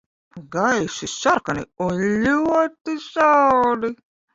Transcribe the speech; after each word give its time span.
Gaiši 0.55 1.11
sarkani 1.17 1.67
un 1.91 2.03
ļoti 2.27 3.01
saldi. 3.11 3.99